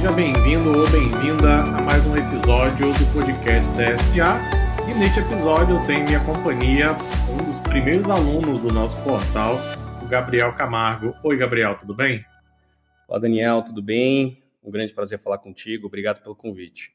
[0.00, 4.40] Seja bem-vindo ou bem-vinda a mais um episódio do podcast TSA.
[4.88, 6.92] E neste episódio eu tenho minha companhia,
[7.28, 9.58] um dos primeiros alunos do nosso portal,
[10.02, 11.14] o Gabriel Camargo.
[11.22, 12.24] Oi, Gabriel, tudo bem?
[13.06, 14.42] Olá, Daniel, tudo bem?
[14.62, 15.88] Um grande prazer falar contigo.
[15.88, 16.94] Obrigado pelo convite.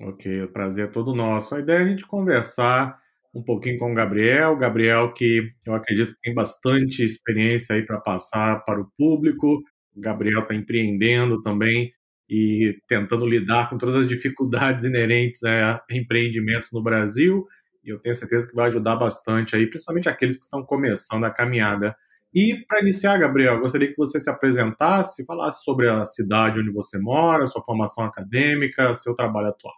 [0.00, 1.54] Ok, o prazer é todo nosso.
[1.54, 2.98] A ideia é a gente conversar
[3.32, 4.56] um pouquinho com o Gabriel.
[4.56, 9.62] Gabriel, que eu acredito que tem bastante experiência aí para passar para o público.
[9.94, 11.92] O Gabriel está empreendendo também
[12.28, 17.46] e tentando lidar com todas as dificuldades inerentes a empreendimentos no Brasil.
[17.82, 21.30] E eu tenho certeza que vai ajudar bastante aí, principalmente aqueles que estão começando a
[21.30, 21.96] caminhada.
[22.34, 26.98] E para iniciar, Gabriel, gostaria que você se apresentasse, falasse sobre a cidade onde você
[26.98, 29.74] mora, sua formação acadêmica, seu trabalho atual.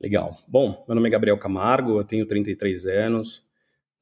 [0.00, 0.38] Legal.
[0.48, 3.42] Bom, meu nome é Gabriel Camargo, eu tenho 33 anos,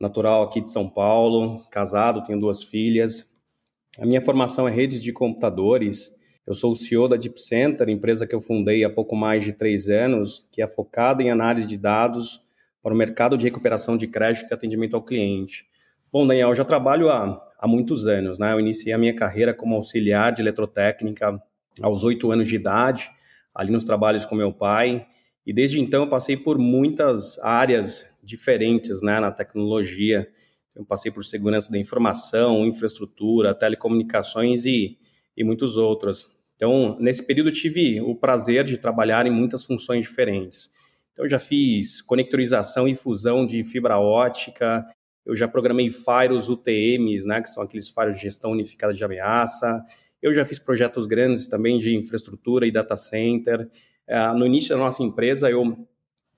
[0.00, 3.32] natural aqui de São Paulo, casado, tenho duas filhas.
[3.98, 6.10] A minha formação é redes de computadores.
[6.44, 9.52] Eu sou o CEO da Deep Center, empresa que eu fundei há pouco mais de
[9.52, 12.40] três anos, que é focada em análise de dados
[12.82, 15.64] para o mercado de recuperação de crédito e atendimento ao cliente.
[16.12, 18.52] Bom, Daniel, eu já trabalho há, há muitos anos, né?
[18.52, 21.40] Eu iniciei a minha carreira como auxiliar de eletrotécnica
[21.80, 23.08] aos oito anos de idade,
[23.54, 25.06] ali nos trabalhos com meu pai.
[25.46, 30.28] E desde então eu passei por muitas áreas diferentes né, na tecnologia.
[30.74, 34.98] Eu passei por segurança da informação, infraestrutura, telecomunicações e,
[35.36, 36.26] e muitos outros.
[36.56, 40.70] Então, nesse período eu tive o prazer de trabalhar em muitas funções diferentes.
[41.12, 44.86] Então, eu já fiz conectorização e fusão de fibra ótica,
[45.24, 49.84] eu já programei firewalls UTMs, né, que são aqueles firewalls de gestão unificada de ameaça.
[50.20, 53.68] Eu já fiz projetos grandes também de infraestrutura e data center.
[54.08, 55.86] Uh, no início da nossa empresa, eu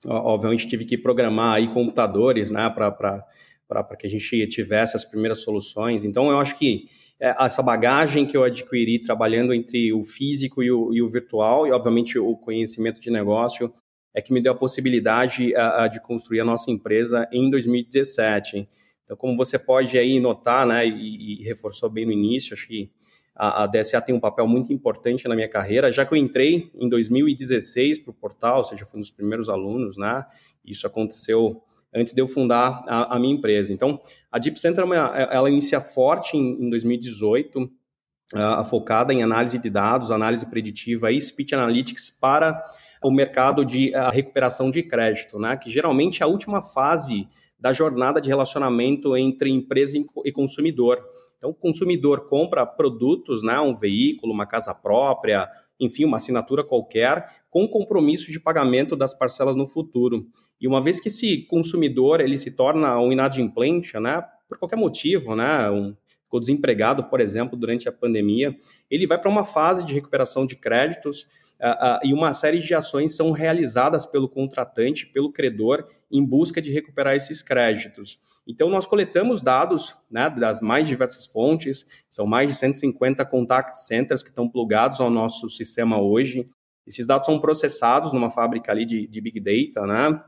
[0.05, 6.03] obviamente tive que programar aí computadores, né, para que a gente tivesse as primeiras soluções.
[6.03, 6.87] Então, eu acho que
[7.19, 11.71] essa bagagem que eu adquiri trabalhando entre o físico e o, e o, virtual, e
[11.71, 13.73] obviamente o conhecimento de negócio,
[14.13, 18.67] é que me deu a possibilidade uh, de construir a nossa empresa em 2017.
[19.03, 22.91] Então, como você pode aí notar, né, e, e reforçou bem no início, acho que
[23.35, 26.71] a, a, DSA tem um papel muito importante na minha carreira, já que eu entrei
[26.73, 30.25] em 2016 para o portal, ou seja, fui um dos primeiros alunos, né?
[30.63, 31.61] Isso aconteceu
[31.95, 33.73] antes de eu fundar a, a minha empresa.
[33.73, 34.01] Então,
[34.31, 39.69] a Deep Center, é ela inicia forte em, em 2018, uh, focada em análise de
[39.69, 42.61] dados, análise preditiva e speech analytics para
[43.01, 45.55] o mercado de uh, recuperação de crédito, né?
[45.55, 47.27] Que geralmente é a última fase
[47.65, 51.03] da jornada de relacionamento entre empresa e consumidor.
[51.35, 55.49] Então, o consumidor compra produtos, né, um veículo, uma casa própria,
[55.79, 60.27] enfim, uma assinatura qualquer, com compromisso de pagamento das parcelas no futuro.
[60.61, 65.35] E uma vez que esse consumidor ele se torna um inadimplente, né, por qualquer motivo,
[65.35, 65.95] né, um,
[66.35, 68.55] ficou desempregado, por exemplo, durante a pandemia,
[68.89, 71.23] ele vai para uma fase de recuperação de créditos
[71.61, 76.61] uh, uh, e uma série de ações são realizadas pelo contratante, pelo credor, em busca
[76.61, 78.19] de recuperar esses créditos.
[78.45, 84.21] Então, nós coletamos dados né, das mais diversas fontes, são mais de 150 contact centers
[84.21, 86.45] que estão plugados ao nosso sistema hoje.
[86.85, 90.21] Esses dados são processados numa fábrica ali de, de Big Data, né?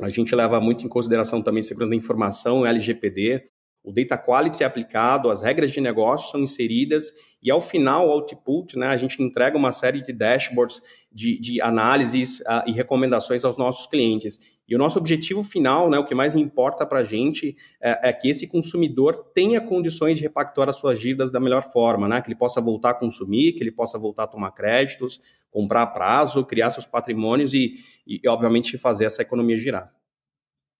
[0.00, 3.44] A gente leva muito em consideração também segurança da informação, LGPD,
[3.84, 7.12] o data quality é aplicado, as regras de negócio são inseridas
[7.44, 10.80] e ao final, o output, né, a gente entrega uma série de dashboards
[11.12, 14.38] de, de análises uh, e recomendações aos nossos clientes.
[14.66, 18.12] E o nosso objetivo final, né, o que mais importa para a gente, é, é,
[18.14, 22.28] que esse consumidor tenha condições de repactuar as suas dívidas da melhor forma, né, que
[22.28, 26.46] ele possa voltar a consumir, que ele possa voltar a tomar créditos, comprar a prazo,
[26.46, 27.74] criar seus patrimônios e,
[28.06, 29.92] e obviamente, fazer essa economia girar.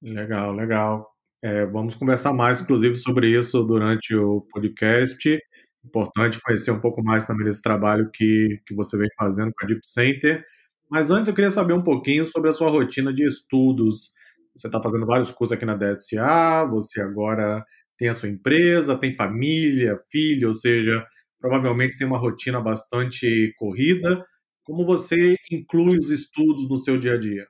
[0.01, 1.14] Legal, legal.
[1.45, 5.39] É, vamos conversar mais, inclusive, sobre isso durante o podcast.
[5.85, 9.69] Importante conhecer um pouco mais também desse trabalho que, que você vem fazendo com a
[9.69, 10.43] Deep Center.
[10.91, 14.15] Mas antes eu queria saber um pouquinho sobre a sua rotina de estudos.
[14.57, 17.63] Você está fazendo vários cursos aqui na DSA, você agora
[17.99, 21.07] tem a sua empresa, tem família, filho, ou seja,
[21.39, 24.25] provavelmente tem uma rotina bastante corrida.
[24.65, 27.47] Como você inclui os estudos no seu dia a dia?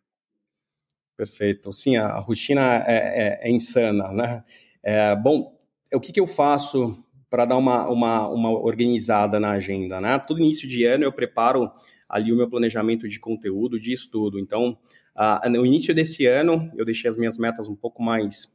[1.17, 1.73] Perfeito.
[1.73, 4.45] Sim, a rotina é, é, é insana, né?
[4.83, 5.57] É, bom,
[5.93, 6.99] o que, que eu faço
[7.31, 10.19] para dar uma, uma, uma organizada na agenda, né?
[10.19, 11.71] Todo início de ano eu preparo
[12.09, 14.39] ali o meu planejamento de conteúdo, de estudo.
[14.39, 14.79] Então,
[15.17, 18.47] uh, no início desse ano, eu deixei as minhas metas um pouco mais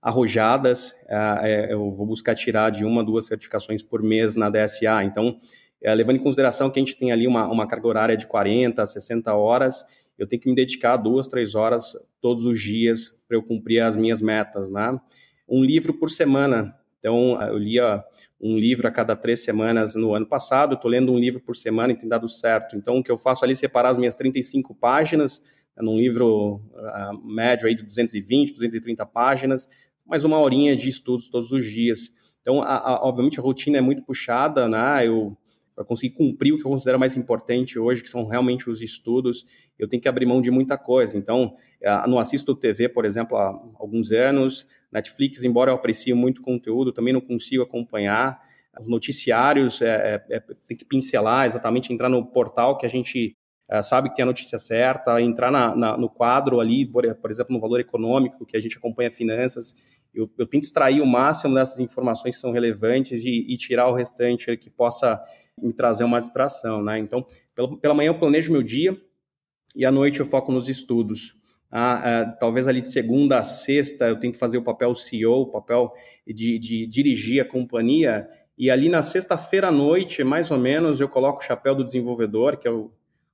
[0.00, 0.92] arrojadas.
[1.04, 5.04] Uh, eu vou buscar tirar de uma, duas certificações por mês na DSA.
[5.04, 5.36] Então,
[5.84, 8.84] uh, levando em consideração que a gente tem ali uma, uma carga horária de 40,
[8.86, 9.84] 60 horas,
[10.18, 13.96] eu tenho que me dedicar duas, três horas todos os dias para eu cumprir as
[13.96, 14.98] minhas metas, né?
[15.48, 18.02] Um livro por semana Então, eu lia
[18.40, 21.92] um livro a cada três semanas no ano passado, estou lendo um livro por semana
[21.92, 22.76] e tem dado certo.
[22.76, 25.42] Então, o que eu faço ali é separar as minhas 35 páginas,
[25.76, 29.68] né, num livro uh, médio aí de 220, 230 páginas,
[30.06, 32.10] mais uma horinha de estudos todos os dias.
[32.40, 35.06] Então, a, a, obviamente, a rotina é muito puxada, né?
[35.06, 35.36] Eu
[35.74, 39.44] para conseguir cumprir o que eu considero mais importante hoje, que são realmente os estudos,
[39.78, 41.16] eu tenho que abrir mão de muita coisa.
[41.16, 43.48] Então, eh, não assisto TV, por exemplo, há
[43.78, 44.68] alguns anos.
[44.90, 48.40] Netflix, embora eu aprecie muito conteúdo, também não consigo acompanhar.
[48.78, 53.36] Os noticiários, é, é, tem que pincelar exatamente, entrar no portal que a gente
[53.80, 57.60] sabe que tem a notícia certa, entrar na, na, no quadro ali, por, exemplo, no
[57.60, 59.74] valor econômico, que a gente acompanha finanças.
[60.12, 63.94] Eu, eu tento extrair o máximo dessas informações que são relevantes e, e tirar o
[63.94, 65.18] restante que possa
[65.56, 66.98] me trazer uma distração, né?
[66.98, 67.24] Então,
[67.54, 69.00] pela, pela manhã eu planejo meu dia
[69.74, 71.40] e à noite eu foco nos estudos.
[71.70, 75.50] Ah, é, talvez ali de segunda a sexta eu tento fazer o papel CEO, o
[75.50, 75.90] papel
[76.26, 78.28] de, de dirigir a companhia,
[78.58, 82.58] e ali na sexta-feira à noite, mais ou menos, eu coloco o chapéu do desenvolvedor,
[82.58, 82.92] que é o,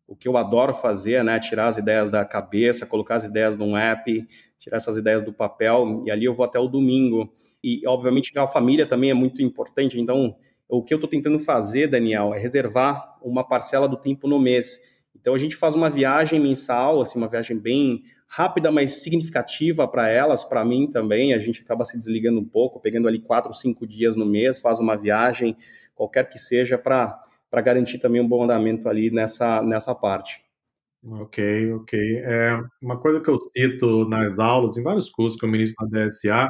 [0.09, 1.39] o que eu adoro fazer, né?
[1.39, 4.27] Tirar as ideias da cabeça, colocar as ideias num app,
[4.59, 7.31] tirar essas ideias do papel, e ali eu vou até o domingo.
[7.63, 10.35] E, obviamente, a família também é muito importante, então
[10.67, 14.81] o que eu estou tentando fazer, Daniel, é reservar uma parcela do tempo no mês.
[15.15, 20.09] Então a gente faz uma viagem mensal, assim, uma viagem bem rápida, mas significativa para
[20.09, 21.35] elas, para mim também.
[21.35, 24.79] A gente acaba se desligando um pouco, pegando ali quatro, cinco dias no mês, faz
[24.79, 25.57] uma viagem,
[25.95, 27.19] qualquer que seja, para
[27.63, 30.43] garantir também um bom andamento ali nessa, nessa parte.
[31.05, 32.19] Ok, ok.
[32.19, 36.07] É, uma coisa que eu cito nas aulas, em vários cursos que eu ministro na
[36.07, 36.49] DSA,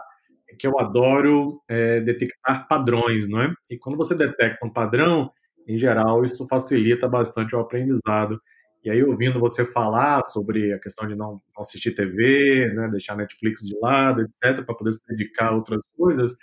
[0.51, 3.53] é que eu adoro é, detectar padrões, não é?
[3.71, 5.31] E quando você detecta um padrão,
[5.67, 8.41] em geral, isso facilita bastante o aprendizado.
[8.83, 13.61] E aí, ouvindo você falar sobre a questão de não assistir TV, né, deixar Netflix
[13.61, 16.35] de lado, etc., para poder se dedicar a outras coisas,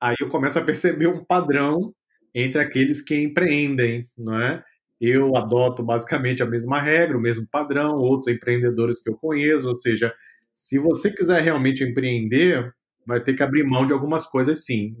[0.00, 1.92] aí eu começo a perceber um padrão
[2.34, 4.62] entre aqueles que empreendem, não é?
[5.00, 9.76] Eu adoto basicamente a mesma regra, o mesmo padrão, outros empreendedores que eu conheço, ou
[9.76, 10.14] seja,
[10.54, 12.72] se você quiser realmente empreender,
[13.06, 14.94] vai ter que abrir mão de algumas coisas, sim.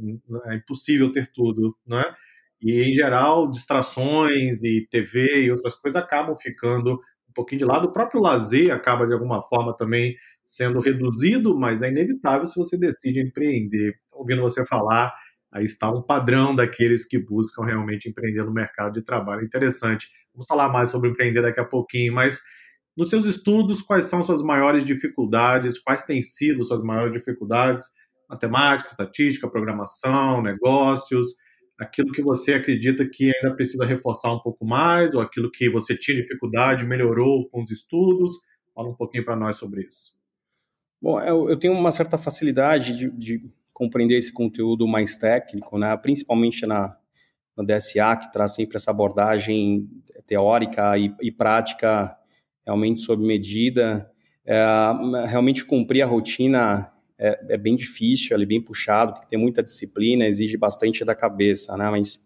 [0.46, 2.02] É impossível ter tudo, né?
[2.62, 7.88] E, em geral, distrações e TV e outras coisas acabam ficando um pouquinho de lado.
[7.88, 12.76] O próprio lazer acaba, de alguma forma, também sendo reduzido, mas é inevitável se você
[12.76, 13.94] decide empreender.
[14.12, 15.12] Ouvindo você falar,
[15.52, 19.44] aí está um padrão daqueles que buscam realmente empreender no mercado de trabalho.
[19.44, 20.08] Interessante.
[20.32, 22.40] Vamos falar mais sobre empreender daqui a pouquinho, mas
[22.96, 25.78] nos seus estudos, quais são suas maiores dificuldades?
[25.78, 27.86] Quais têm sido suas maiores dificuldades?
[28.28, 31.28] Matemática, estatística, programação, negócios,
[31.80, 35.96] aquilo que você acredita que ainda precisa reforçar um pouco mais, ou aquilo que você
[35.96, 38.34] tinha dificuldade, melhorou com os estudos?
[38.74, 40.12] Fala um pouquinho para nós sobre isso.
[41.02, 43.50] Bom, eu, tenho uma certa facilidade de, de,
[43.80, 45.96] compreender esse conteúdo mais técnico, né?
[45.96, 46.94] principalmente na,
[47.56, 49.88] na DSA, que traz sempre essa abordagem
[50.26, 52.14] teórica e, e prática
[52.62, 54.10] realmente sob medida.
[54.44, 54.54] É,
[55.26, 59.62] realmente cumprir a rotina é, é, bem difícil, é bem puxado, tem que ter muita
[59.62, 61.88] disciplina, exige bastante da cabeça, né?
[61.88, 62.20] Mas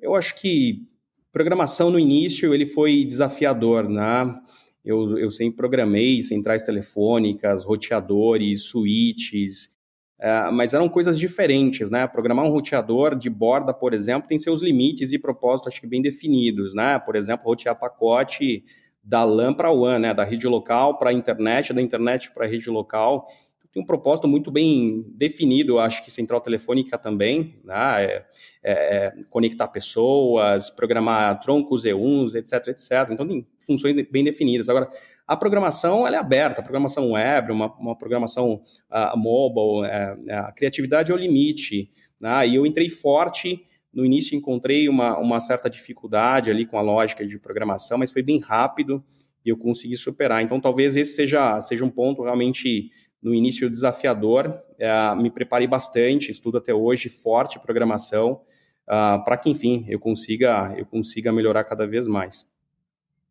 [0.00, 0.82] eu acho que
[1.30, 4.34] programação no início ele foi desafiador, né?
[4.82, 9.75] Eu, eu sempre programei centrais telefônicas, roteadores, switches,
[10.18, 12.06] é, mas eram coisas diferentes, né?
[12.06, 16.00] Programar um roteador de borda, por exemplo, tem seus limites e propósitos, acho que bem
[16.00, 16.98] definidos, né?
[16.98, 18.64] Por exemplo, rotear pacote
[19.06, 22.48] da LAN para WAN, né, da rede local para a internet, da internet para a
[22.48, 23.28] rede local.
[23.56, 28.26] Então, tem um propósito muito bem definido, acho que central telefônica também, né, é,
[28.64, 32.90] é, é, conectar pessoas, programar troncos E1s, etc, etc.
[33.12, 34.68] Então, tem funções bem definidas.
[34.68, 34.90] Agora,
[35.26, 40.52] a programação ela é aberta, a programação web, uma, uma programação uh, mobile, uh, a
[40.52, 41.90] criatividade é o limite.
[42.20, 43.66] Né, e eu entrei forte
[43.96, 48.22] no início encontrei uma, uma certa dificuldade ali com a lógica de programação, mas foi
[48.22, 49.02] bem rápido
[49.42, 50.42] e eu consegui superar.
[50.42, 52.90] Então, talvez esse seja, seja um ponto realmente
[53.22, 54.52] no início desafiador.
[54.78, 58.42] É, me preparei bastante, estudo até hoje forte programação,
[58.86, 62.44] uh, para que, enfim, eu consiga, eu consiga melhorar cada vez mais.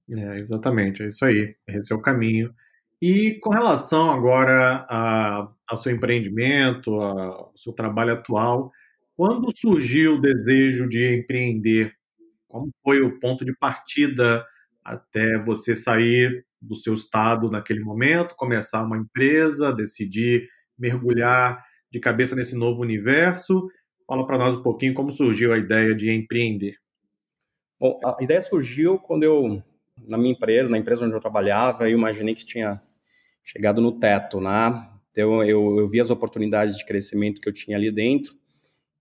[0.09, 1.55] É, exatamente, é isso aí.
[1.67, 2.53] Esse é o caminho.
[3.01, 8.71] E com relação agora a, ao seu empreendimento, ao seu trabalho atual,
[9.15, 11.93] quando surgiu o desejo de empreender?
[12.47, 14.45] Como foi o ponto de partida
[14.83, 20.47] até você sair do seu estado naquele momento, começar uma empresa, decidir
[20.77, 23.67] mergulhar de cabeça nesse novo universo?
[24.07, 26.75] Fala para nós um pouquinho como surgiu a ideia de empreender.
[27.79, 29.63] Bom, a ideia surgiu quando eu,
[30.07, 32.79] na minha empresa, na empresa onde eu trabalhava, eu imaginei que tinha
[33.43, 34.89] chegado no teto, né?
[35.11, 38.35] Então, eu, eu vi as oportunidades de crescimento que eu tinha ali dentro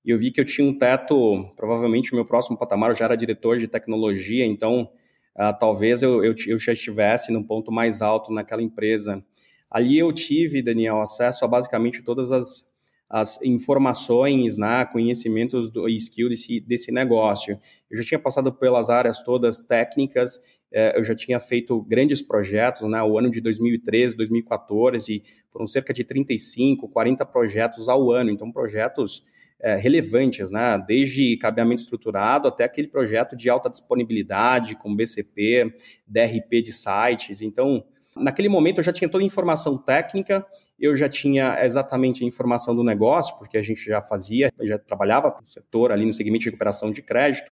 [0.04, 3.06] e eu vi que eu tinha um teto, provavelmente o meu próximo patamar, eu já
[3.06, 4.90] era diretor de tecnologia, então
[5.34, 9.24] uh, talvez eu, eu, eu, já estivesse num ponto mais alto naquela empresa.
[9.70, 12.64] Ali eu tive, Daniel, acesso a basicamente todas as,
[13.08, 17.58] as informações, né, conhecimentos do, e skill desse, desse negócio.
[17.90, 20.38] Eu já tinha passado pelas áreas todas técnicas,
[20.73, 25.92] eh, eu já tinha feito grandes projetos, né, o ano de 2013, 2014, foram cerca
[25.92, 29.23] de 35, 40 projetos ao ano, então projetos
[29.64, 30.76] é, relevantes, né?
[30.87, 35.75] desde cabeamento estruturado até aquele projeto de alta disponibilidade, com BCP,
[36.06, 37.40] DRP de sites.
[37.40, 37.82] Então,
[38.16, 40.44] naquele momento eu já tinha toda a informação técnica,
[40.78, 45.35] eu já tinha exatamente a informação do negócio, porque a gente já fazia, já trabalhava
[45.40, 47.49] no setor ali no segmento de recuperação de crédito,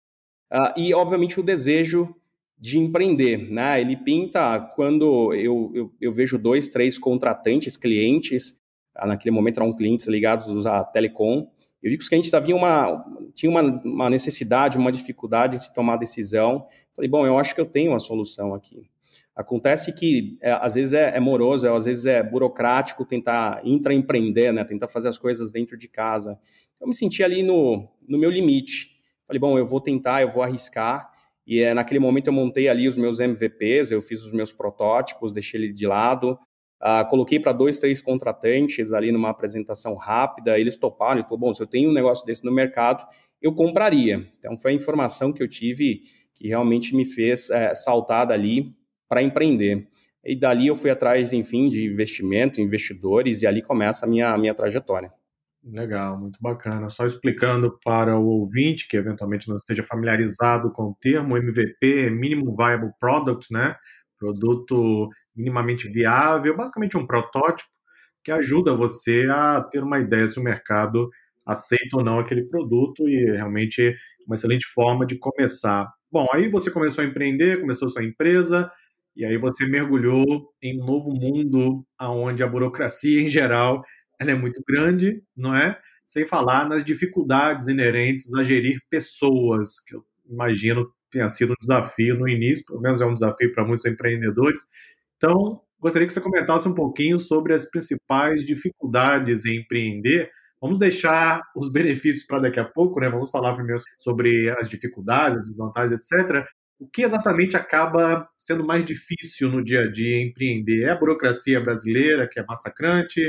[0.52, 2.14] uh, e obviamente o desejo
[2.58, 3.80] de empreender, né?
[3.80, 8.60] Ele pinta quando eu, eu, eu vejo dois, três contratantes, clientes,
[8.94, 11.50] ah, naquele momento eram clientes ligados à telecom,
[11.82, 15.74] eu digo que a gente havia uma, tinha uma, uma necessidade, uma dificuldade de se
[15.74, 16.66] tomar decisão.
[16.94, 18.90] Falei, bom, eu acho que eu tenho uma solução aqui.
[19.40, 24.52] Acontece que é, às vezes é, é moroso, é, às vezes é burocrático tentar intraempreender,
[24.52, 24.64] né?
[24.64, 26.38] tentar fazer as coisas dentro de casa.
[26.78, 28.90] Eu me senti ali no, no meu limite.
[29.26, 31.10] Falei, bom, eu vou tentar, eu vou arriscar.
[31.46, 35.32] E é, naquele momento eu montei ali os meus MVPs, eu fiz os meus protótipos,
[35.32, 36.38] deixei ele de lado,
[36.82, 41.52] Uh, coloquei para dois, três contratantes ali numa apresentação rápida, eles toparam, ele falou, bom,
[41.52, 43.06] se eu tenho um negócio desse no mercado,
[43.42, 44.26] eu compraria.
[44.38, 46.00] Então foi a informação que eu tive
[46.34, 48.74] que realmente me fez é, saltar dali
[49.10, 49.88] para empreender.
[50.24, 54.54] E dali eu fui atrás, enfim, de investimento, investidores, e ali começa a minha, minha
[54.54, 55.12] trajetória.
[55.64, 56.88] Legal, muito bacana.
[56.88, 62.54] Só explicando para o ouvinte que eventualmente não esteja familiarizado com o termo MVP, Minimum
[62.54, 63.74] Viable Product, né?
[64.18, 67.68] Produto minimamente viável, basicamente um protótipo
[68.22, 71.10] que ajuda você a ter uma ideia se o mercado
[71.46, 73.94] aceita ou não aquele produto e realmente
[74.26, 75.90] uma excelente forma de começar.
[76.12, 78.70] Bom, aí você começou a empreender, começou a sua empresa
[79.16, 80.24] e aí você mergulhou
[80.62, 83.82] em um novo mundo onde a burocracia em geral
[84.20, 85.78] ela é muito grande, não é?
[86.06, 92.16] Sem falar nas dificuldades inerentes a gerir pessoas, que eu imagino tenha sido um desafio
[92.16, 94.60] no início, pelo menos é um desafio para muitos empreendedores,
[95.16, 100.30] então, gostaria que você comentasse um pouquinho sobre as principais dificuldades em empreender.
[100.60, 103.08] Vamos deixar os benefícios para daqui a pouco, né?
[103.10, 106.46] Vamos falar primeiro sobre as dificuldades, as desvantagens, etc.
[106.80, 110.84] O que exatamente acaba sendo mais difícil no dia a dia empreender?
[110.84, 113.20] É a burocracia brasileira, que é massacrante?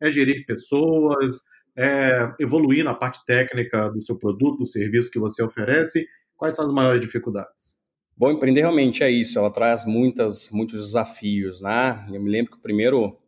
[0.00, 1.40] É gerir pessoas?
[1.76, 6.06] É evoluir na parte técnica do seu produto, do serviço que você oferece?
[6.36, 7.76] Quais são as maiores dificuldades?
[8.16, 12.06] Bom, empreender realmente é isso, ela traz muitas, muitos desafios, né?
[12.12, 13.18] Eu me lembro que o primeiro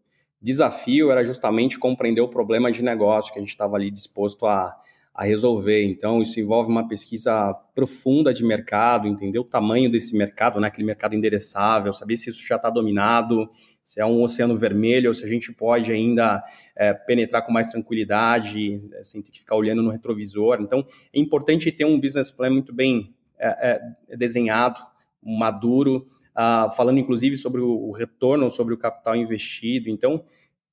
[0.41, 4.77] desafio era justamente compreender o problema de negócio que a gente estava ali disposto a,
[5.15, 5.85] a resolver.
[5.85, 10.69] Então, isso envolve uma pesquisa profunda de mercado, entender o tamanho desse mercado, né?
[10.69, 13.49] aquele mercado endereçável, saber se isso já está dominado,
[13.85, 16.43] se é um oceano vermelho, ou se a gente pode ainda
[16.75, 20.59] é, penetrar com mais tranquilidade, é, sem ter que ficar olhando no retrovisor.
[20.61, 24.81] Então, é importante ter um business plan muito bem é, é, desenhado,
[25.23, 29.91] maduro, uh, falando inclusive sobre o, o retorno sobre o capital investido.
[29.91, 30.25] Então,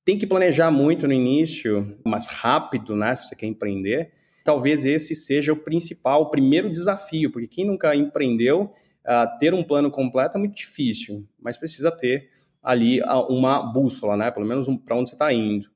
[0.04, 3.14] tem que planejar muito no início, mas rápido, né?
[3.14, 4.12] Se você quer empreender.
[4.50, 9.62] Talvez esse seja o principal, o primeiro desafio, porque quem nunca empreendeu, uh, ter um
[9.62, 12.28] plano completo é muito difícil, mas precisa ter
[12.60, 14.28] ali uma bússola, né?
[14.28, 15.66] Pelo menos um, para onde você está indo.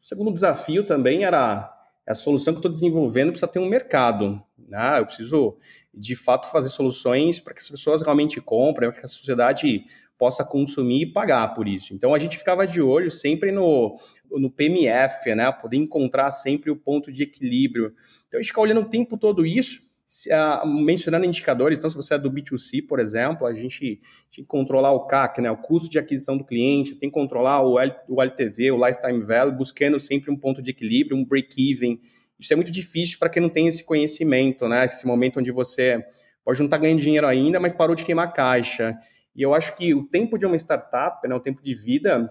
[0.00, 1.68] O segundo desafio também era
[2.06, 4.40] a solução que eu estou desenvolvendo precisa ter um mercado.
[4.56, 5.00] Né?
[5.00, 5.56] Eu preciso,
[5.92, 9.84] de fato, fazer soluções para que as pessoas realmente comprem, para que a sociedade
[10.16, 11.92] possa consumir e pagar por isso.
[11.92, 13.96] Então a gente ficava de olho sempre no,
[14.38, 15.50] no PMF, né?
[15.52, 17.94] Poder encontrar sempre o ponto de equilíbrio.
[18.28, 19.92] Então a gente fica olhando o tempo todo isso
[20.28, 24.00] uh, mencionando indicadores, então se você é do B2C, por exemplo, a gente
[24.34, 27.62] tem que controlar o CAC, né, o custo de aquisição do cliente, tem que controlar
[27.62, 32.00] o, L, o LTV, o Lifetime Value, buscando sempre um ponto de equilíbrio, um break-even.
[32.38, 36.04] Isso é muito difícil para quem não tem esse conhecimento, né, esse momento onde você
[36.44, 38.98] pode não estar tá ganhando dinheiro ainda, mas parou de queimar caixa.
[39.34, 42.30] E eu acho que o tempo de uma startup, né, o tempo de vida,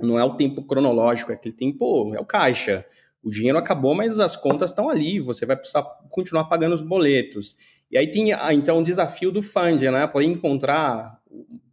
[0.00, 2.84] não é o tempo cronológico, é aquele tempo, é o caixa
[3.22, 7.56] o dinheiro acabou, mas as contas estão ali, você vai precisar continuar pagando os boletos.
[7.90, 10.06] E aí tem, ah, então, o desafio do funding, né?
[10.06, 11.20] Poder encontrar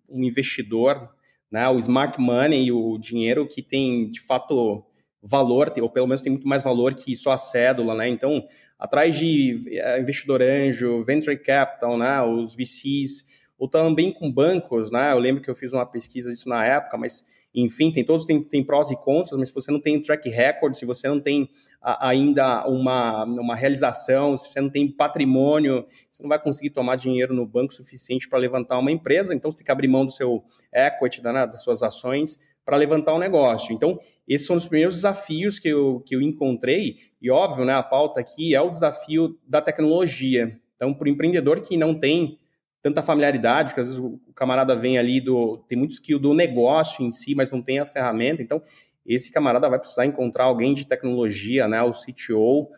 [0.10, 1.10] um investidor,
[1.52, 1.68] né?
[1.70, 4.84] o smart money, o dinheiro que tem, de fato,
[5.22, 8.08] valor, ou pelo menos tem muito mais valor que só a cédula, né?
[8.08, 8.46] Então,
[8.78, 12.22] atrás de eh, investidor anjo, venture capital, né?
[12.22, 13.28] Os VCs,
[13.58, 15.14] ou também com bancos, né?
[15.14, 18.44] Eu lembro que eu fiz uma pesquisa disso na época, mas enfim, tem todos tem,
[18.44, 21.50] tem prós e contras, mas se você não tem track record, se você não tem
[21.82, 26.98] a, ainda uma, uma realização, se você não tem patrimônio, você não vai conseguir tomar
[26.98, 30.12] dinheiro no banco suficiente para levantar uma empresa, então você tem que abrir mão do
[30.12, 30.44] seu
[30.74, 33.74] equity, né, das suas ações, para levantar o um negócio.
[33.74, 37.84] Então, esses são os primeiros desafios que eu, que eu encontrei, e óbvio, né, a
[37.84, 40.60] pauta aqui é o desafio da tecnologia.
[40.76, 42.38] Então, para o empreendedor que não tem
[42.86, 45.58] tanta familiaridade, porque às vezes o camarada vem ali do.
[45.68, 48.44] tem muito skill do negócio em si, mas não tem a ferramenta.
[48.44, 48.62] Então,
[49.04, 52.70] esse camarada vai precisar encontrar alguém de tecnologia, né, o CTO,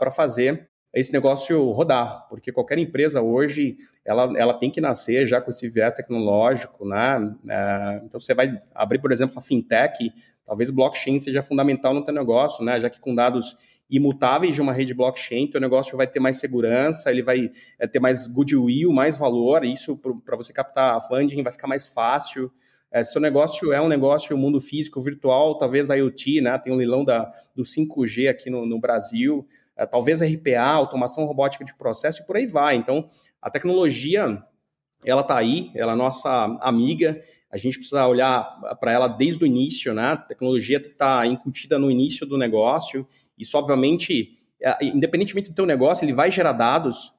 [0.00, 5.40] para fazer esse negócio rodar, porque qualquer empresa hoje ela, ela tem que nascer já
[5.40, 7.18] com esse viés tecnológico, né?
[7.20, 10.12] Uh, então você vai abrir, por exemplo, a fintech,
[10.44, 12.80] talvez blockchain seja fundamental no teu negócio, né?
[12.80, 13.56] Já que com dados
[13.90, 17.98] imutáveis de uma rede blockchain, teu negócio vai ter mais segurança, ele vai é, ter
[17.98, 22.50] mais goodwill, mais valor, isso para você captar funding vai ficar mais fácil.
[22.92, 26.58] É, seu negócio é um negócio no mundo físico, virtual, talvez IoT, né?
[26.58, 31.64] Tem um leilão da, do 5G aqui no, no Brasil, é, talvez RPA, automação robótica
[31.64, 32.74] de processo e por aí vai.
[32.76, 33.08] Então,
[33.40, 34.42] a tecnologia,
[35.04, 37.20] ela está aí, ela é nossa amiga,
[37.50, 38.42] a gente precisa olhar
[38.78, 40.12] para ela desde o início, né?
[40.12, 43.06] A tecnologia tem que estar tá incutida no início do negócio
[43.40, 44.32] isso, obviamente,
[44.62, 47.12] é, independentemente do teu negócio, ele vai gerar dados.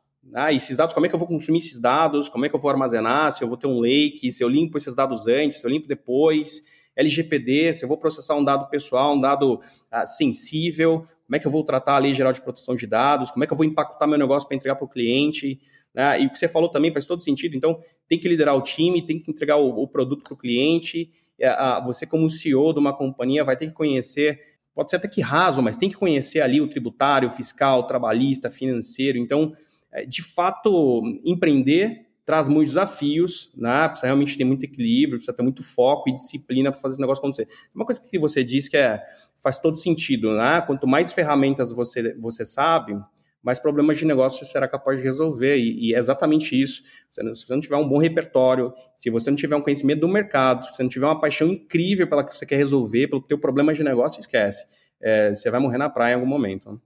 [0.51, 2.29] E esses dados, como é que eu vou consumir esses dados?
[2.29, 3.31] Como é que eu vou armazenar?
[3.31, 5.87] Se eu vou ter um lake, se eu limpo esses dados antes, se eu limpo
[5.87, 6.61] depois.
[6.95, 11.47] LGPD, se eu vou processar um dado pessoal, um dado ah, sensível, como é que
[11.47, 13.65] eu vou tratar a lei geral de proteção de dados, como é que eu vou
[13.65, 15.59] impactar meu negócio para entregar para o cliente.
[15.93, 16.21] Né?
[16.21, 17.55] E o que você falou também faz todo sentido.
[17.55, 21.09] Então, tem que liderar o time, tem que entregar o, o produto para o cliente.
[21.39, 21.49] É,
[21.85, 24.39] você, como CEO de uma companhia, vai ter que conhecer
[24.73, 29.17] pode ser até que raso, mas tem que conhecer ali o tributário, fiscal, trabalhista, financeiro.
[29.17, 29.53] Então,
[29.91, 33.87] é, de fato, empreender traz muitos desafios, né?
[33.89, 37.19] Precisa realmente ter muito equilíbrio, precisa ter muito foco e disciplina para fazer esse negócio
[37.19, 37.47] acontecer.
[37.73, 39.03] Uma coisa que você disse que é,
[39.41, 40.61] faz todo sentido, né?
[40.61, 42.93] Quanto mais ferramentas você, você sabe,
[43.43, 45.57] mais problemas de negócio você será capaz de resolver.
[45.57, 46.83] E, e é exatamente isso.
[47.09, 50.65] Se você não tiver um bom repertório, se você não tiver um conhecimento do mercado,
[50.65, 53.73] se você não tiver uma paixão incrível pela que você quer resolver, pelo teu problema
[53.73, 54.65] de negócio, esquece.
[55.01, 56.79] É, você vai morrer na praia em algum momento.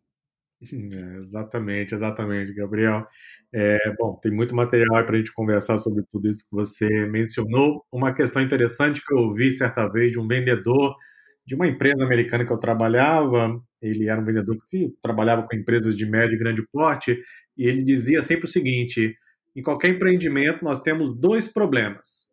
[0.72, 3.06] É, exatamente, exatamente, Gabriel.
[3.54, 7.86] É, bom, tem muito material para a gente conversar sobre tudo isso que você mencionou.
[7.92, 10.96] Uma questão interessante que eu ouvi certa vez de um vendedor
[11.46, 15.96] de uma empresa americana que eu trabalhava, ele era um vendedor que trabalhava com empresas
[15.96, 17.20] de médio e grande porte,
[17.58, 19.16] e ele dizia sempre o seguinte:
[19.56, 22.26] em qualquer empreendimento nós temos dois problemas.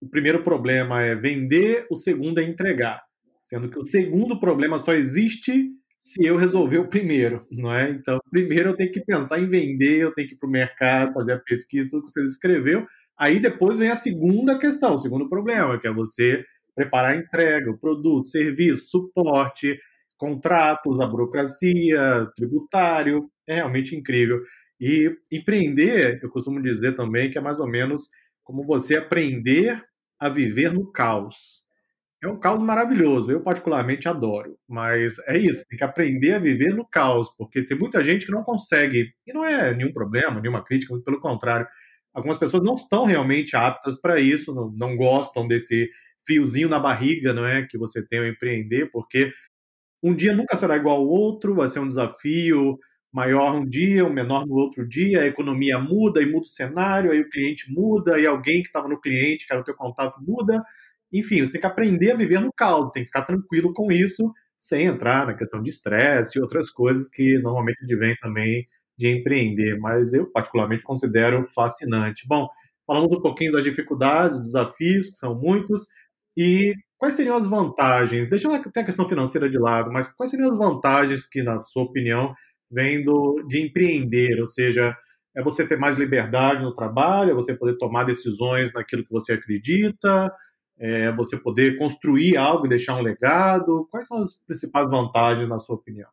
[0.00, 3.02] O primeiro problema é vender, o segundo é entregar,
[3.40, 7.90] sendo que o segundo problema só existe se eu resolver o primeiro, não é?
[7.90, 11.12] Então, primeiro eu tenho que pensar em vender, eu tenho que ir para o mercado,
[11.12, 12.86] fazer a pesquisa, tudo que você escreveu.
[13.16, 17.70] Aí depois vem a segunda questão, o segundo problema, que é você preparar a entrega,
[17.70, 19.78] o produto, serviço, suporte,
[20.16, 24.40] contratos, a burocracia, tributário, é realmente incrível.
[24.80, 28.08] E empreender, eu costumo dizer também que é mais ou menos
[28.44, 29.82] como você aprender
[30.18, 31.62] a viver no caos.
[32.22, 36.72] É um caos maravilhoso, eu particularmente adoro, mas é isso, tem que aprender a viver
[36.72, 40.64] no caos, porque tem muita gente que não consegue, e não é nenhum problema, nenhuma
[40.64, 41.66] crítica, pelo contrário,
[42.14, 45.90] algumas pessoas não estão realmente aptas para isso, não, não gostam desse
[46.26, 49.32] friozinho na barriga, não é, que você tem ao empreender, porque
[50.02, 52.78] um dia nunca será igual ao outro, vai ser um desafio
[53.12, 57.12] maior um dia, um menor no outro dia, a economia muda e muda o cenário,
[57.12, 60.18] aí o cliente muda, e alguém que estava no cliente, que era o teu contato,
[60.22, 60.62] muda.
[61.12, 64.32] Enfim, você tem que aprender a viver no caos, tem que ficar tranquilo com isso,
[64.58, 69.78] sem entrar na questão de estresse e outras coisas que normalmente advém também de empreender,
[69.78, 72.26] mas eu particularmente considero fascinante.
[72.26, 72.48] Bom,
[72.86, 75.86] falamos um pouquinho das dificuldades, desafios, que são muitos,
[76.36, 78.28] e quais seriam as vantagens?
[78.28, 81.62] Deixa eu ter a questão financeira de lado, mas quais seriam as vantagens que, na
[81.64, 82.34] sua opinião,
[82.70, 84.40] vêm do, de empreender?
[84.40, 84.96] Ou seja,
[85.34, 89.32] é você ter mais liberdade no trabalho, é você poder tomar decisões naquilo que você
[89.32, 90.32] acredita,
[90.78, 93.86] é você poder construir algo e deixar um legado.
[93.90, 96.08] Quais são as principais vantagens, na sua opinião?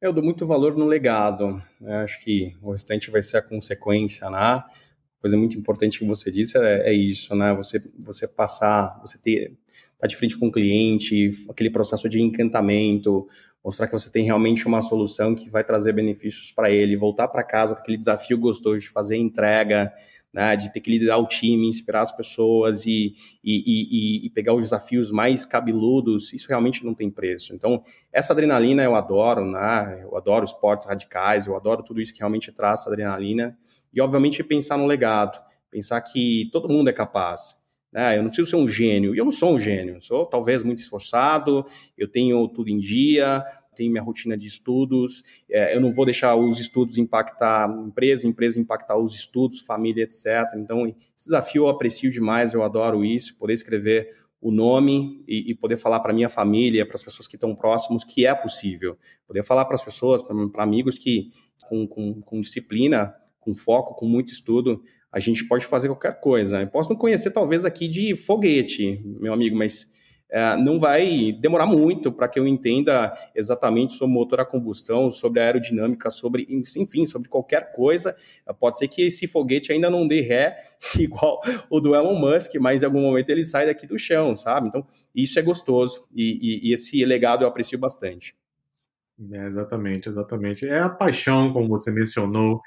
[0.00, 1.62] Eu dou muito valor no legado.
[1.80, 4.62] Eu acho que o restante vai ser a consequência, né?
[5.20, 7.54] Coisa muito importante que você disse é, é, isso, né?
[7.54, 9.52] Você, você passar, você ter,
[9.98, 13.26] tá de frente com o cliente, aquele processo de encantamento,
[13.62, 17.42] mostrar que você tem realmente uma solução que vai trazer benefícios para ele, voltar para
[17.42, 19.92] casa com aquele desafio gostoso de fazer entrega,
[20.32, 20.56] né?
[20.56, 24.64] De ter que liderar o time, inspirar as pessoas e, e, e, e pegar os
[24.64, 27.54] desafios mais cabeludos, isso realmente não tem preço.
[27.54, 30.00] Então, essa adrenalina eu adoro, né?
[30.02, 33.58] Eu adoro esportes radicais, eu adoro tudo isso que realmente traz adrenalina.
[33.92, 37.58] E, obviamente, pensar no legado, pensar que todo mundo é capaz.
[37.92, 38.16] Né?
[38.16, 39.14] Eu não preciso ser um gênio.
[39.14, 40.00] E eu não sou um gênio.
[40.00, 41.64] Sou talvez muito esforçado,
[41.96, 46.36] eu tenho tudo em dia, tenho minha rotina de estudos, é, eu não vou deixar
[46.36, 50.26] os estudos impactar a empresa, a empresa impactar os estudos, família, etc.
[50.56, 54.08] Então, esse desafio eu aprecio demais, eu adoro isso, poder escrever
[54.40, 58.04] o nome e, e poder falar para minha família, para as pessoas que estão próximos,
[58.04, 58.96] que é possível.
[59.26, 61.30] Poder falar para as pessoas, para amigos que,
[61.68, 66.60] com, com, com disciplina, com foco, com muito estudo, a gente pode fazer qualquer coisa.
[66.60, 69.90] Eu posso não conhecer, talvez, aqui de foguete, meu amigo, mas
[70.30, 75.40] é, não vai demorar muito para que eu entenda exatamente sobre motor a combustão, sobre
[75.40, 78.16] a aerodinâmica, sobre, enfim, sobre qualquer coisa.
[78.60, 80.56] Pode ser que esse foguete ainda não dê ré
[80.98, 84.68] igual o do Elon Musk, mas em algum momento ele sai daqui do chão, sabe?
[84.68, 88.36] Então, isso é gostoso e, e, e esse legado eu aprecio bastante.
[89.32, 90.66] É, exatamente, exatamente.
[90.66, 92.60] É a paixão, como você mencionou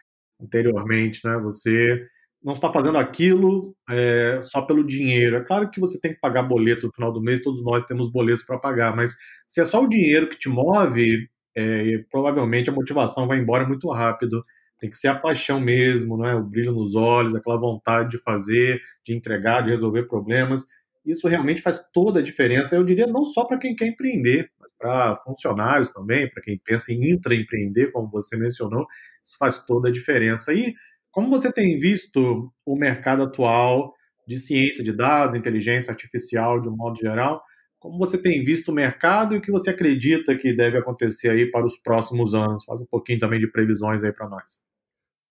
[0.43, 1.37] anteriormente, né?
[1.39, 2.05] Você
[2.43, 5.37] não está fazendo aquilo é, só pelo dinheiro.
[5.37, 8.11] É claro que você tem que pagar boleto no final do mês, todos nós temos
[8.11, 9.15] boletos para pagar, mas
[9.47, 13.89] se é só o dinheiro que te move, é, provavelmente a motivação vai embora muito
[13.89, 14.41] rápido.
[14.79, 16.35] Tem que ser a paixão mesmo, não é?
[16.35, 20.65] o brilho nos olhos, aquela vontade de fazer, de entregar, de resolver problemas.
[21.05, 22.75] Isso realmente faz toda a diferença.
[22.75, 27.11] Eu diria não só para quem quer empreender, para funcionários também, para quem pensa em
[27.11, 28.85] intraempreender, como você mencionou,
[29.23, 30.53] isso faz toda a diferença.
[30.53, 30.73] E
[31.11, 33.93] como você tem visto o mercado atual
[34.27, 37.41] de ciência de dados, inteligência artificial de um modo geral?
[37.79, 41.51] Como você tem visto o mercado e o que você acredita que deve acontecer aí
[41.51, 42.63] para os próximos anos?
[42.63, 44.63] Faz um pouquinho também de previsões aí para nós.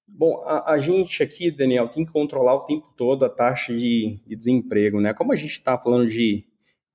[0.07, 4.21] Bom, a, a, gente aqui, Daniel, tem que controlar o tempo todo a taxa de,
[4.27, 5.15] de desemprego, né?
[5.15, 6.45] Como a gente está falando de,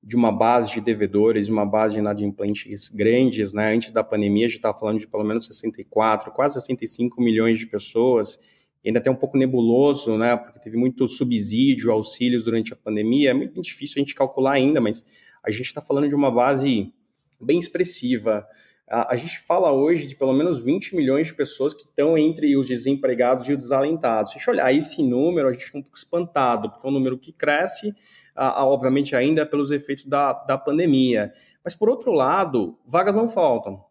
[0.04, 3.74] de uma base de devedores, uma base de inadimplentes grandes, né?
[3.74, 7.66] Antes da pandemia, a gente estava falando de pelo menos 64, quase 65 milhões de
[7.66, 8.40] pessoas
[8.88, 13.34] ainda tem um pouco nebuloso, né, porque teve muito subsídio, auxílios durante a pandemia, é
[13.34, 15.06] muito difícil a gente calcular ainda, mas
[15.44, 16.94] a gente está falando de uma base
[17.40, 18.48] bem expressiva.
[18.90, 22.56] A, a, gente fala hoje de pelo menos 20 milhões de pessoas que estão entre
[22.56, 24.32] os desempregados e os desalentados.
[24.32, 26.94] Se a gente olhar esse número, a gente fica um pouco espantado, porque é um
[26.94, 27.94] número que cresce,
[28.38, 31.34] obviamente, ainda pelos efeitos da, da pandemia.
[31.64, 33.87] Mas, por outro lado, vagas não faltam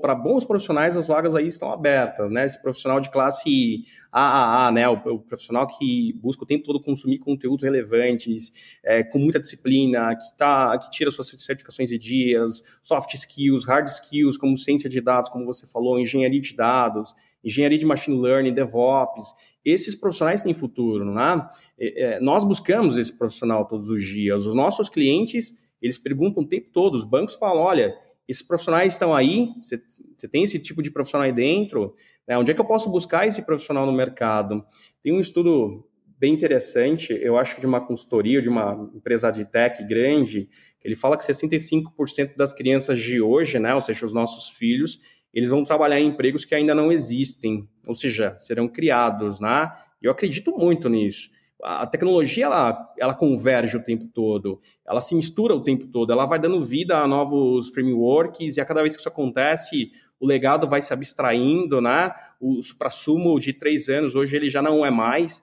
[0.00, 2.44] para bons profissionais, as vagas aí estão abertas, né?
[2.44, 4.88] Esse profissional de classe AAA, né?
[4.88, 8.52] O, o profissional que busca o tempo todo consumir conteúdos relevantes,
[8.82, 13.88] é, com muita disciplina, que, tá, que tira suas certificações e dias, soft skills, hard
[13.88, 18.54] skills, como ciência de dados, como você falou, engenharia de dados, engenharia de machine learning,
[18.54, 19.34] DevOps.
[19.64, 21.48] Esses profissionais têm futuro, né?
[21.78, 24.46] É, nós buscamos esse profissional todos os dias.
[24.46, 27.94] Os nossos clientes, eles perguntam o tempo todo, os bancos falam, olha
[28.28, 31.94] esses profissionais estão aí, você, tem esse tipo de profissional aí dentro,
[32.26, 32.36] né?
[32.36, 34.62] onde é que eu posso buscar esse profissional no mercado?
[35.02, 35.88] Tem um estudo
[36.18, 40.86] bem interessante, eu acho que de uma consultoria, de uma empresa de tech grande, que
[40.86, 45.00] ele fala que 65% das crianças de hoje, né, ou seja, os nossos filhos,
[45.32, 49.70] eles vão trabalhar em empregos que ainda não existem, ou seja, serão criados, né?
[50.02, 51.30] Eu acredito muito nisso
[51.62, 56.26] a tecnologia ela, ela converge o tempo todo, ela se mistura o tempo todo, ela
[56.26, 59.90] vai dando vida a novos frameworks e a cada vez que isso acontece,
[60.20, 62.12] o legado vai se abstraindo, né?
[62.40, 65.42] O supra-sumo de três anos hoje ele já não é mais.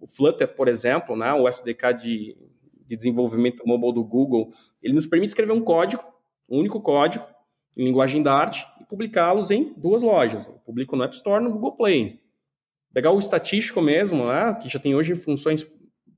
[0.00, 1.32] O Flutter, por exemplo, né?
[1.32, 2.36] O SDK de,
[2.86, 6.02] de desenvolvimento mobile do Google, ele nos permite escrever um código,
[6.48, 7.24] um único código,
[7.76, 10.46] em linguagem Dart e publicá-los em duas lojas.
[10.46, 12.20] Eu publico no App Store no Google Play
[12.92, 15.66] pegar o estatístico mesmo, né, que já tem hoje funções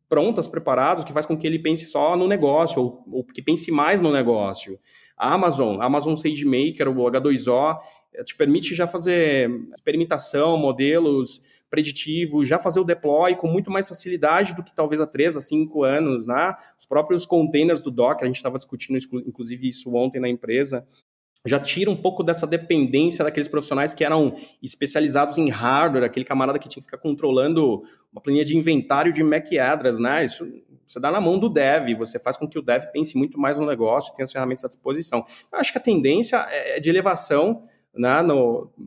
[0.08, 3.70] prontas, preparadas, que faz com que ele pense só no negócio, ou, ou que pense
[3.70, 4.78] mais no negócio.
[5.16, 7.78] A Amazon, a Amazon SageMaker, o H2O,
[8.14, 13.88] eh, te permite já fazer experimentação, modelos preditivos, já fazer o deploy com muito mais
[13.88, 16.56] facilidade do que talvez há três a cinco anos, né?
[16.76, 20.84] Os próprios containers do Docker, a gente estava discutindo inclusive isso ontem na empresa,
[21.46, 26.58] já tira um pouco dessa dependência daqueles profissionais que eram especializados em hardware, aquele camarada
[26.58, 30.24] que tinha que ficar controlando uma planilha de inventário de MAC address, né?
[30.24, 30.46] Isso
[30.86, 33.56] você dá na mão do dev, você faz com que o dev pense muito mais
[33.56, 35.24] no negócio, tenha as ferramentas à disposição.
[35.52, 37.62] Eu acho que a tendência é, é de elevação
[37.94, 38.10] né,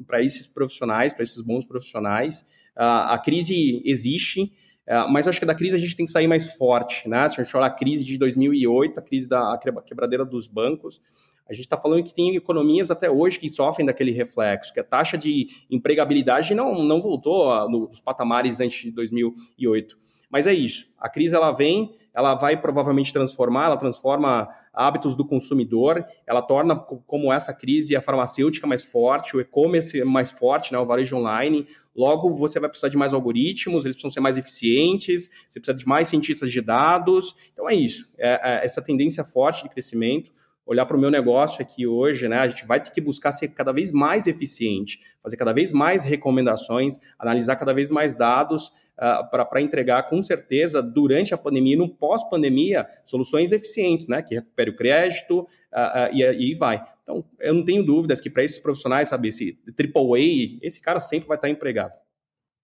[0.05, 2.45] para esses profissionais, para esses bons profissionais.
[2.75, 4.51] a crise existe,
[4.85, 7.27] é, mas acho que da crise a gente tem que sair mais forte, né?
[7.29, 11.01] Se a gente olhar a crise de 2008, a crise da quebradeira dos bancos,
[11.47, 14.83] a gente está falando que tem economias até hoje que sofrem daquele reflexo, que a
[14.83, 19.97] taxa de empregabilidade não, não voltou nos patamares antes de 2008.
[20.29, 25.25] Mas é isso, a crise ela vem, ela vai provavelmente transformar, ela transforma hábitos do
[25.25, 30.79] consumidor, ela torna como essa crise a farmacêutica mais forte, o e-commerce mais forte, né,
[30.79, 35.29] o varejo online, Logo, você vai precisar de mais algoritmos, eles precisam ser mais eficientes,
[35.47, 37.35] você precisa de mais cientistas de dados.
[37.53, 40.31] Então é isso, é, é essa tendência forte de crescimento
[40.65, 42.37] olhar para o meu negócio aqui hoje, né?
[42.37, 46.03] A gente vai ter que buscar ser cada vez mais eficiente, fazer cada vez mais
[46.03, 51.77] recomendações, analisar cada vez mais dados uh, para entregar, com certeza, durante a pandemia e
[51.77, 54.21] no pós-pandemia, soluções eficientes, né?
[54.21, 56.83] Que recupere o crédito uh, uh, e aí vai.
[57.03, 61.27] Então, eu não tenho dúvidas que para esses profissionais, saber esse AAA, esse cara sempre
[61.27, 61.93] vai estar empregado.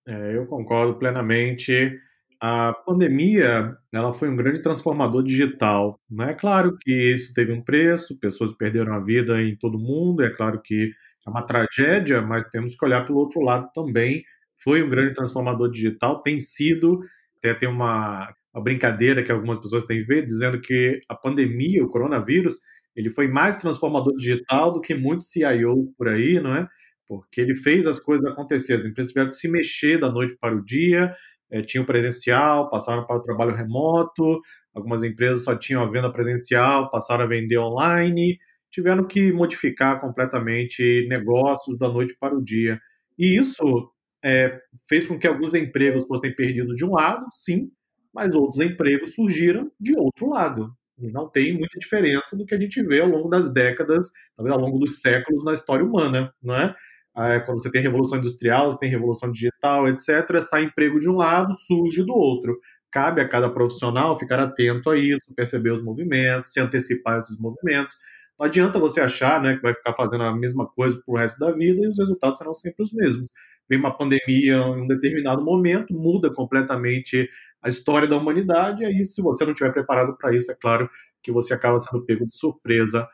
[0.08, 2.00] É, eu concordo plenamente
[2.42, 6.00] a pandemia ela foi um grande transformador digital.
[6.10, 6.32] Né?
[6.32, 10.30] É claro que isso teve um preço, pessoas perderam a vida em todo mundo, é
[10.30, 10.92] claro que
[11.28, 14.24] é uma tragédia, mas temos que olhar pelo outro lado também.
[14.64, 17.00] Foi um grande transformador digital, tem sido,
[17.38, 21.90] até tem uma, uma brincadeira que algumas pessoas têm feito, dizendo que a pandemia, o
[21.90, 22.58] coronavírus,
[22.96, 26.68] ele foi mais transformador digital do que muitos CIOs por aí, não é?
[27.08, 30.56] Porque ele fez as coisas acontecer, as empresas tiveram que se mexer da noite para
[30.56, 31.14] o dia,
[31.52, 34.40] é, tinham presencial, passaram para o trabalho remoto,
[34.74, 38.38] algumas empresas só tinham a venda presencial, passaram a vender online,
[38.72, 42.80] tiveram que modificar completamente negócios da noite para o dia.
[43.18, 43.92] E isso
[44.24, 47.72] é, fez com que alguns empregos fossem perdidos de um lado, sim,
[48.14, 50.72] mas outros empregos surgiram de outro lado.
[50.98, 54.54] E não tem muita diferença do que a gente vê ao longo das décadas, talvez
[54.54, 56.76] ao longo dos séculos na história humana, não é?
[57.20, 61.16] É, quando você tem revolução industrial, você tem revolução digital, etc., sai emprego de um
[61.16, 62.58] lado, surge do outro.
[62.92, 67.96] Cabe a cada profissional ficar atento a isso, perceber os movimentos, se antecipar esses movimentos.
[68.40, 71.40] Não adianta você achar né, que vai ficar fazendo a mesma coisa para o resto
[71.40, 73.30] da vida e os resultados serão sempre os mesmos.
[73.70, 77.30] Vem uma pandemia em um determinado momento, muda completamente
[77.62, 80.90] a história da humanidade, e aí, se você não estiver preparado para isso, é claro
[81.22, 83.08] que você acaba sendo pego de surpresa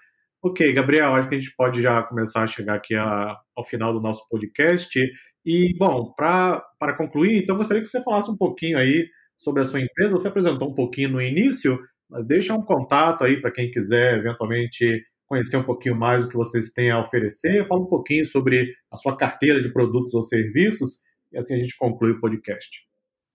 [0.46, 3.92] Ok, Gabriel, acho que a gente pode já começar a chegar aqui a, ao final
[3.92, 5.02] do nosso podcast.
[5.44, 9.82] E, bom, para concluir, então gostaria que você falasse um pouquinho aí sobre a sua
[9.82, 10.16] empresa.
[10.16, 15.04] Você apresentou um pouquinho no início, mas deixa um contato aí para quem quiser eventualmente
[15.26, 17.68] conhecer um pouquinho mais do que vocês têm a oferecer.
[17.68, 21.02] Fala um pouquinho sobre a sua carteira de produtos ou serviços
[21.34, 22.86] e assim a gente conclui o podcast.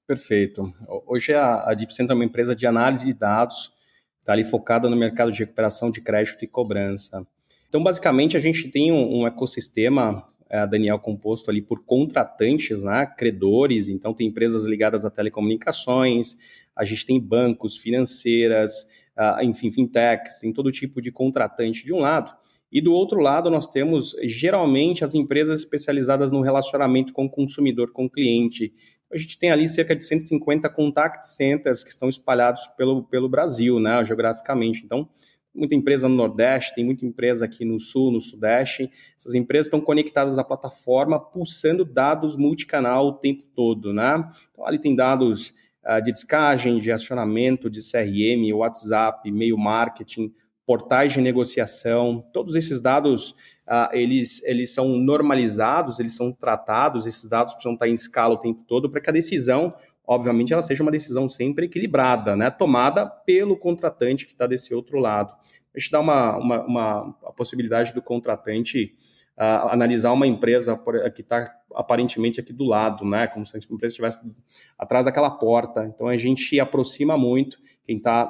[0.06, 0.62] Perfeito.
[1.08, 3.79] Hoje a, a Deep Center é uma empresa de análise de dados
[4.20, 7.26] está ali focada no mercado de recuperação de crédito e cobrança.
[7.68, 13.06] Então, basicamente, a gente tem um, um ecossistema, é, Daniel, composto ali por contratantes, né,
[13.06, 16.36] credores, então tem empresas ligadas a telecomunicações,
[16.74, 18.82] a gente tem bancos, financeiras,
[19.16, 22.32] uh, enfim, fintechs, tem todo tipo de contratante de um lado,
[22.72, 27.90] e do outro lado, nós temos geralmente as empresas especializadas no relacionamento com o consumidor,
[27.90, 28.72] com o cliente.
[29.12, 33.80] A gente tem ali cerca de 150 contact centers que estão espalhados pelo, pelo Brasil,
[33.80, 34.82] né, geograficamente.
[34.84, 35.08] Então,
[35.54, 38.90] muita empresa no Nordeste, tem muita empresa aqui no Sul, no Sudeste.
[39.18, 44.28] Essas empresas estão conectadas à plataforma, pulsando dados multicanal o tempo todo, né?
[44.52, 45.52] Então, ali tem dados
[45.84, 50.32] uh, de descagem, de acionamento, de CRM, WhatsApp, e-mail marketing,
[50.64, 53.34] portais de negociação, todos esses dados
[53.70, 58.38] uh, eles, eles são normalizados, eles são tratados, esses dados precisam estar em escala o
[58.38, 59.72] tempo todo para que a decisão,
[60.04, 62.50] obviamente, ela seja uma decisão sempre equilibrada, né?
[62.50, 65.32] tomada pelo contratante que está desse outro lado.
[65.74, 68.96] A gente dá uma, uma, uma a possibilidade do contratante
[69.38, 70.76] uh, analisar uma empresa
[71.14, 73.28] que está aparentemente aqui do lado, né?
[73.28, 74.34] Como se a empresa estivesse
[74.76, 75.84] atrás daquela porta.
[75.84, 78.28] Então a gente aproxima muito quem está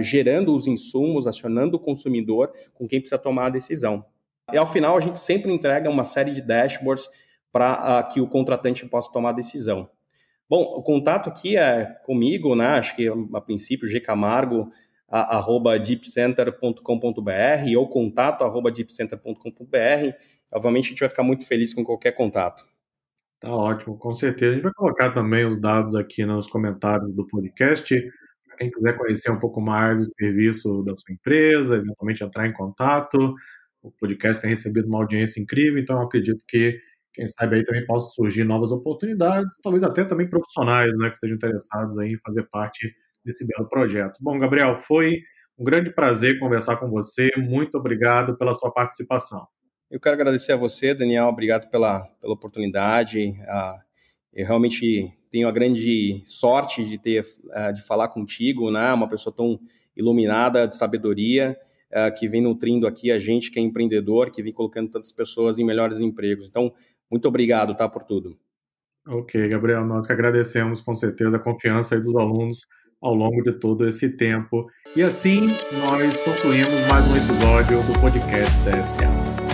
[0.00, 4.04] gerando os insumos, acionando o consumidor, com quem precisa tomar a decisão.
[4.52, 7.08] E ao final a gente sempre entrega uma série de dashboards
[7.52, 9.88] para uh, que o contratante possa tomar a decisão.
[10.48, 12.66] Bom, o contato aqui é comigo, né?
[12.66, 14.70] Acho que a princípio G Camargo
[15.08, 20.16] arroba deepcenter.com.br ou contato arroba deepcenter.com.br.
[20.52, 22.64] Obviamente a gente vai ficar muito feliz com qualquer contato.
[23.40, 24.52] Tá ótimo, com certeza.
[24.52, 27.94] A gente vai colocar também os dados aqui nos comentários do podcast.
[28.46, 32.52] Para quem quiser conhecer um pouco mais do serviço da sua empresa, eventualmente entrar em
[32.52, 33.34] contato.
[33.86, 36.76] O podcast tem recebido uma audiência incrível, então acredito que,
[37.14, 41.36] quem sabe, aí também possam surgir novas oportunidades, talvez até também profissionais né, que estejam
[41.36, 42.92] interessados em fazer parte
[43.24, 44.18] desse belo projeto.
[44.20, 45.20] Bom, Gabriel, foi
[45.56, 47.30] um grande prazer conversar com você.
[47.36, 49.46] Muito obrigado pela sua participação.
[49.88, 51.28] Eu quero agradecer a você, Daniel.
[51.28, 53.40] Obrigado pela, pela oportunidade.
[53.46, 53.78] Ah,
[54.32, 58.92] eu realmente tenho a grande sorte de ter ah, de falar contigo, né?
[58.92, 59.60] Uma pessoa tão
[59.96, 61.56] iluminada, de sabedoria,
[61.96, 65.58] ah, que vem nutrindo aqui a gente que é empreendedor, que vem colocando tantas pessoas
[65.58, 66.46] em melhores empregos.
[66.46, 66.70] Então,
[67.10, 68.36] muito obrigado, tá, por tudo.
[69.08, 72.66] Ok, Gabriel, nós que agradecemos com certeza a confiança dos alunos
[73.00, 74.66] ao longo de todo esse tempo.
[74.94, 79.45] E assim nós concluímos mais um episódio do podcast da SA.